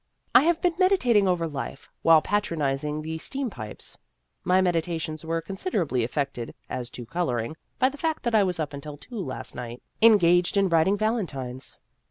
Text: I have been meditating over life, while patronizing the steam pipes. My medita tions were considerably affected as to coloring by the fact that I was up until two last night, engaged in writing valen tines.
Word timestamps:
I 0.33 0.41
have 0.45 0.59
been 0.63 0.73
meditating 0.79 1.27
over 1.27 1.45
life, 1.47 1.87
while 2.01 2.23
patronizing 2.23 3.03
the 3.03 3.19
steam 3.19 3.51
pipes. 3.51 3.99
My 4.43 4.59
medita 4.59 4.99
tions 4.99 5.23
were 5.23 5.41
considerably 5.41 6.03
affected 6.03 6.55
as 6.71 6.89
to 6.97 7.05
coloring 7.05 7.55
by 7.77 7.89
the 7.89 7.99
fact 7.99 8.23
that 8.23 8.33
I 8.33 8.41
was 8.43 8.59
up 8.59 8.73
until 8.73 8.97
two 8.97 9.19
last 9.19 9.53
night, 9.53 9.83
engaged 10.01 10.57
in 10.57 10.69
writing 10.69 10.97
valen 10.97 11.27
tines. 11.27 11.77